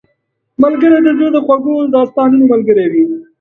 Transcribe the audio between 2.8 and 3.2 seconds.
وي